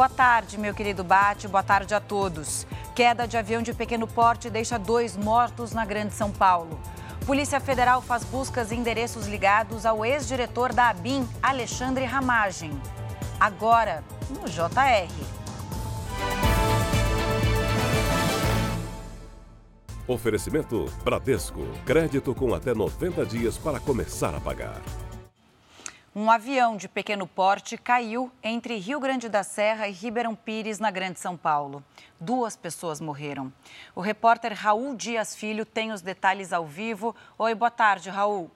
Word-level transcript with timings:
Boa 0.00 0.08
tarde, 0.08 0.56
meu 0.56 0.72
querido 0.72 1.04
Bate. 1.04 1.46
Boa 1.46 1.62
tarde 1.62 1.94
a 1.94 2.00
todos. 2.00 2.66
Queda 2.94 3.28
de 3.28 3.36
avião 3.36 3.60
de 3.60 3.74
pequeno 3.74 4.06
porte 4.06 4.48
deixa 4.48 4.78
dois 4.78 5.14
mortos 5.14 5.72
na 5.72 5.84
Grande 5.84 6.14
São 6.14 6.32
Paulo. 6.32 6.80
Polícia 7.26 7.60
Federal 7.60 8.00
faz 8.00 8.24
buscas 8.24 8.72
em 8.72 8.78
endereços 8.80 9.26
ligados 9.26 9.84
ao 9.84 10.02
ex-diretor 10.02 10.72
da 10.72 10.88
ABIN, 10.88 11.28
Alexandre 11.42 12.06
Ramagem. 12.06 12.72
Agora, 13.38 14.02
no 14.30 14.48
JR. 14.48 15.12
Oferecimento 20.08 20.86
Bradesco. 21.04 21.60
Crédito 21.84 22.34
com 22.34 22.54
até 22.54 22.72
90 22.72 23.26
dias 23.26 23.58
para 23.58 23.78
começar 23.78 24.34
a 24.34 24.40
pagar. 24.40 24.80
Um 26.12 26.28
avião 26.28 26.76
de 26.76 26.88
pequeno 26.88 27.24
porte 27.24 27.78
caiu 27.78 28.32
entre 28.42 28.76
Rio 28.76 28.98
Grande 28.98 29.28
da 29.28 29.44
Serra 29.44 29.86
e 29.86 29.92
Ribeirão 29.92 30.34
Pires, 30.34 30.80
na 30.80 30.90
Grande 30.90 31.20
São 31.20 31.36
Paulo. 31.36 31.84
Duas 32.18 32.56
pessoas 32.56 33.00
morreram. 33.00 33.52
O 33.94 34.00
repórter 34.00 34.52
Raul 34.52 34.96
Dias 34.96 35.36
Filho 35.36 35.64
tem 35.64 35.92
os 35.92 36.02
detalhes 36.02 36.52
ao 36.52 36.66
vivo. 36.66 37.14
Oi, 37.38 37.54
boa 37.54 37.70
tarde, 37.70 38.10
Raul. 38.10 38.50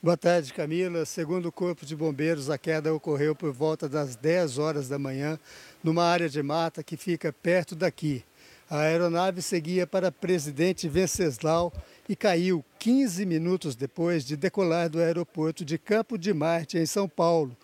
Boa 0.00 0.16
tarde, 0.16 0.54
Camila. 0.54 1.04
Segundo 1.04 1.46
o 1.46 1.52
Corpo 1.52 1.84
de 1.84 1.96
Bombeiros, 1.96 2.48
a 2.48 2.56
queda 2.56 2.94
ocorreu 2.94 3.34
por 3.34 3.50
volta 3.50 3.88
das 3.88 4.14
10 4.14 4.56
horas 4.56 4.88
da 4.88 5.00
manhã, 5.00 5.36
numa 5.82 6.04
área 6.04 6.28
de 6.28 6.40
mata 6.44 6.84
que 6.84 6.96
fica 6.96 7.32
perto 7.32 7.74
daqui. 7.74 8.24
A 8.70 8.80
aeronave 8.80 9.40
seguia 9.40 9.86
para 9.86 10.12
Presidente 10.12 10.88
Venceslau 10.88 11.72
e 12.08 12.16
caiu 12.16 12.64
15 12.78 13.26
minutos 13.26 13.76
depois 13.76 14.24
de 14.24 14.36
decolar 14.36 14.88
do 14.88 14.98
aeroporto 14.98 15.64
de 15.64 15.76
Campo 15.76 16.16
de 16.16 16.32
Marte, 16.32 16.78
em 16.78 16.86
São 16.86 17.08
Paulo. 17.08 17.56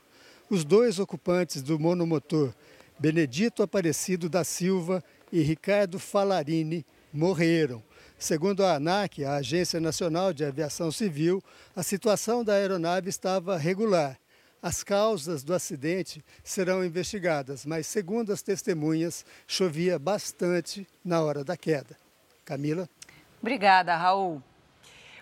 Os 0.51 0.65
dois 0.65 0.99
ocupantes 0.99 1.63
do 1.63 1.79
monomotor, 1.79 2.53
Benedito 2.99 3.63
Aparecido 3.63 4.29
da 4.29 4.45
Silva 4.45 5.03
e 5.33 5.41
Ricardo 5.41 5.99
Falarini, 5.99 6.85
morreram. 7.13 7.83
Segundo 8.19 8.65
a 8.65 8.75
ANAC, 8.75 9.25
a 9.25 9.37
Agência 9.37 9.81
Nacional 9.81 10.33
de 10.33 10.45
Aviação 10.45 10.93
Civil, 10.93 11.43
a 11.75 11.83
situação 11.83 12.45
da 12.45 12.55
aeronave 12.55 13.09
estava 13.09 13.57
regular. 13.57 14.19
As 14.63 14.83
causas 14.83 15.43
do 15.43 15.53
acidente 15.53 16.25
serão 16.43 16.85
investigadas, 16.85 17.67
mas, 17.67 17.87
segundo 17.87 18.33
as 18.33 18.41
testemunhas, 18.41 19.25
chovia 19.47 19.99
bastante 19.99 20.87
na 21.05 21.23
hora 21.23 21.45
da 21.45 21.57
queda. 21.57 21.97
Camila? 22.45 22.89
Obrigada, 23.45 23.95
Raul. 23.95 24.43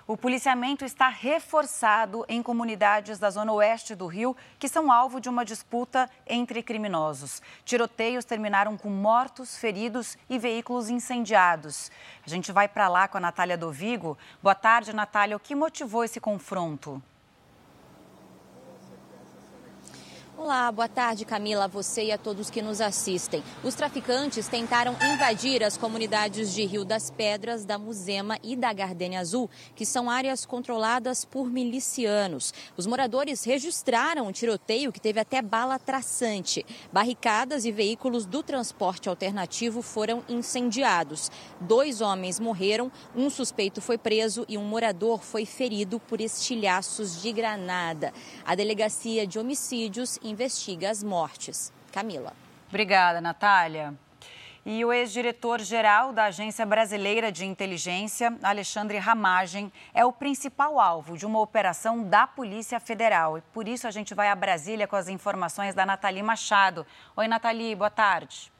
O 0.07 0.17
policiamento 0.17 0.85
está 0.85 1.09
reforçado 1.09 2.25
em 2.29 2.41
comunidades 2.41 3.19
da 3.19 3.29
zona 3.29 3.53
oeste 3.53 3.97
do 3.97 4.07
Rio 4.07 4.37
que 4.61 4.69
são 4.69 4.93
alvo 4.93 5.21
de 5.21 5.29
uma 5.29 5.45
disputa 5.45 6.09
entre 6.25 6.63
criminosos. 6.63 7.43
Tiroteios 7.65 8.25
terminaram 8.25 8.77
com 8.77 8.91
mortos, 8.91 9.57
feridos 9.57 10.17
e 10.31 10.39
veículos 10.39 10.89
incendiados. 10.89 11.91
A 12.25 12.31
gente 12.31 12.53
vai 12.53 12.69
para 12.69 12.87
lá 12.87 13.09
com 13.09 13.19
a 13.19 13.21
Natália 13.21 13.59
Dovigo. 13.59 14.17
Boa 14.41 14.55
tarde, 14.55 14.95
Natália. 14.95 15.37
O 15.37 15.41
que 15.41 15.57
motivou 15.57 16.05
esse 16.05 16.21
confronto? 16.21 17.03
Olá, 20.35 20.73
boa 20.73 20.89
tarde, 20.89 21.27
Camila, 21.27 21.69
você 21.69 22.05
e 22.05 22.11
a 22.11 22.17
todos 22.17 22.49
que 22.49 22.63
nos 22.63 22.81
assistem. 22.81 23.45
Os 23.63 23.75
traficantes 23.75 24.49
tentaram 24.49 24.97
invadir 25.13 25.63
as 25.63 25.77
comunidades 25.77 26.55
de 26.55 26.65
Rio 26.65 26.87
das 26.87 27.11
Pedras, 27.11 27.67
da 27.67 27.79
Muzema 27.79 28.39
e 28.43 28.57
da 28.57 28.73
Gardênia 28.73 29.21
Azul, 29.21 29.49
que 29.77 29.85
são 29.85 30.09
áreas 30.09 30.47
controladas 30.47 31.23
por 31.23 31.51
milicianos. 31.51 32.53
Os 32.79 32.87
moradores 32.87 33.45
registraram 33.45 34.27
um 34.27 34.33
tiroteio 34.33 34.91
que 34.91 35.01
teve 35.01 35.21
até 35.21 35.43
bala 35.43 35.79
traçante. 35.79 36.65
Barricadas 36.91 37.67
e 37.67 37.71
veículos 37.71 38.25
do 38.25 38.43
transporte 38.43 39.11
alternativo 39.11 39.83
foram 39.83 40.25
incendiados. 40.29 41.31
Dois 41.61 42.01
homens 42.01 42.41
morreram, 42.41 42.91
um 43.15 43.29
suspeito 43.29 43.83
foi 43.83 43.99
preso 43.99 44.47
e 44.49 44.57
um 44.57 44.65
morador 44.65 45.23
foi 45.23 45.45
ferido 45.45 46.01
por 46.01 46.23
estilhaços 46.23 47.21
de 47.21 47.31
granada. 47.33 48.15
A 48.47 48.55
delegacia 48.55 49.27
de 49.27 49.39
homicídios 49.39 50.19
investiga 50.23 50.91
as 50.91 51.03
mortes. 51.03 51.73
Camila. 51.93 52.33
Obrigada, 52.69 53.21
Natália. 53.21 53.95
E 54.65 54.85
o 54.85 54.93
ex-diretor-geral 54.93 56.13
da 56.13 56.27
Agência 56.27 56.65
Brasileira 56.65 57.33
de 57.33 57.45
Inteligência, 57.45 58.33
Alexandre 58.41 58.97
Ramagem, 58.97 59.73
é 59.93 60.05
o 60.05 60.13
principal 60.13 60.79
alvo 60.79 61.19
de 61.19 61.27
uma 61.27 61.41
operação 61.41 62.05
da 62.05 62.29
Polícia 62.29 62.79
Federal. 62.79 63.39
E 63.39 63.41
por 63.53 63.67
isso 63.67 63.89
a 63.89 63.91
gente 63.91 64.15
vai 64.15 64.29
a 64.29 64.37
Brasília 64.37 64.87
com 64.87 64.95
as 64.95 65.09
informações 65.09 65.75
da 65.75 65.85
Nathalie 65.85 66.23
Machado. 66.23 66.87
Oi, 67.17 67.27
Nathalie, 67.27 67.75
boa 67.75 67.91
tarde. 67.91 68.53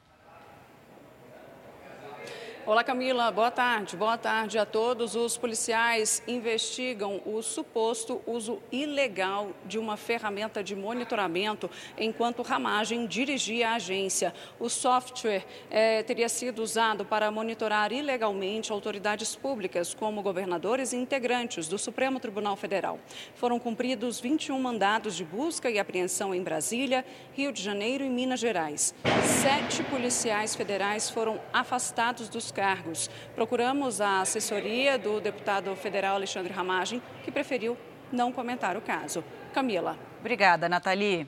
Olá, 2.65 2.85
Camila. 2.85 3.29
Boa 3.33 3.51
tarde. 3.51 3.97
Boa 3.97 4.17
tarde 4.17 4.57
a 4.57 4.65
todos. 4.65 5.17
Os 5.17 5.37
policiais 5.37 6.23
investigam 6.29 7.21
o 7.27 7.43
suposto 7.43 8.23
uso 8.25 8.63
ilegal 8.71 9.51
de 9.67 9.81
uma 9.81 9.97
ferramenta 9.97 10.63
de 10.63 10.77
monitoramento 10.77 11.69
enquanto 11.99 12.41
Ramagem 12.41 13.05
dirigia 13.05 13.71
a 13.71 13.75
agência. 13.75 14.33
O 14.61 14.69
software 14.69 15.45
eh, 15.73 16.05
teria 16.05 16.29
sido 16.29 16.63
usado 16.63 17.05
para 17.05 17.33
monitorar 17.33 17.91
ilegalmente 17.91 18.71
autoridades 18.71 19.35
públicas, 19.35 19.93
como 19.93 20.23
governadores 20.23 20.93
e 20.93 20.97
integrantes 20.97 21.67
do 21.67 21.77
Supremo 21.77 22.21
Tribunal 22.21 22.55
Federal. 22.55 23.01
Foram 23.35 23.59
cumpridos 23.59 24.21
21 24.21 24.57
mandados 24.61 25.17
de 25.17 25.25
busca 25.25 25.69
e 25.69 25.81
apreensão 25.81 26.33
em 26.33 26.45
Brasília, 26.45 27.05
Rio 27.35 27.51
de 27.51 27.61
Janeiro 27.61 28.05
e 28.05 28.09
Minas 28.09 28.39
Gerais. 28.39 28.95
Sete 29.43 29.83
policiais 29.83 30.55
federais 30.55 31.11
foram 31.11 31.41
afastados 31.53 32.29
dos 32.29 32.52
cargos. 32.53 33.11
Procuramos 33.35 34.01
a 34.01 34.21
assessoria 34.21 34.99
do 34.99 35.21
deputado 35.21 35.75
federal 35.75 36.15
Alexandre 36.15 36.53
Ramagem, 36.53 37.03
que 37.25 37.33
preferiu 37.33 37.77
não 38.13 38.31
comentar 38.31 38.77
o 38.77 38.81
caso. 38.81 39.25
Camila. 39.53 39.99
Obrigada, 40.21 40.69
Nathalie. 40.69 41.27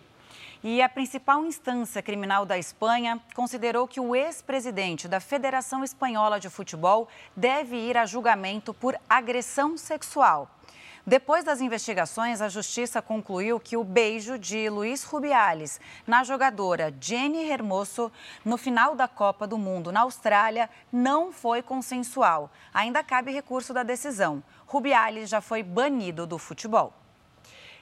E 0.63 0.81
a 0.81 0.89
principal 0.89 1.45
instância 1.45 2.01
criminal 2.01 2.47
da 2.47 2.57
Espanha 2.57 3.21
considerou 3.35 3.87
que 3.87 4.01
o 4.01 4.17
ex-presidente 4.17 5.07
da 5.07 5.21
Federação 5.21 5.85
Espanhola 5.85 6.41
de 6.41 6.49
Futebol 6.49 7.07
deve 7.37 7.77
ir 7.77 7.99
a 7.99 8.07
julgamento 8.07 8.73
por 8.73 8.99
agressão 9.09 9.77
sexual. 9.77 10.54
Depois 11.07 11.45
das 11.45 11.61
investigações, 11.61 12.41
a 12.41 12.49
justiça 12.49 13.03
concluiu 13.03 13.61
que 13.61 13.77
o 13.77 13.85
beijo 13.85 14.39
de 14.39 14.71
Luiz 14.71 15.05
Rubiales 15.05 15.79
na 16.07 16.25
jogadora 16.25 16.95
Jenny 16.99 17.51
Hermoso 17.51 18.11
no 18.43 18.57
final 18.57 18.95
da 18.95 19.07
Copa 19.07 19.47
do 19.47 19.59
Mundo 19.59 19.93
na 19.93 20.01
Austrália 20.01 20.71
não 20.91 21.31
foi 21.31 21.61
consensual. 21.61 22.51
Ainda 22.73 23.05
cabe 23.05 23.33
recurso 23.33 23.75
da 23.75 23.83
decisão. 23.83 24.43
Rubiales 24.67 25.29
já 25.29 25.43
foi 25.43 25.63
banido 25.63 26.27
do 26.27 26.39
futebol. 26.39 26.95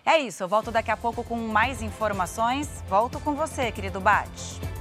É 0.05 0.19
isso, 0.19 0.43
eu 0.43 0.49
volto 0.49 0.73
daqui 0.73 0.91
a 0.91 0.97
pouco 0.97 1.23
com 1.23 1.37
mais 1.37 1.81
informações. 1.81 2.83
Volto 2.89 3.21
com 3.21 3.35
você, 3.35 3.71
querido 3.71 4.01
Bate. 4.01 4.72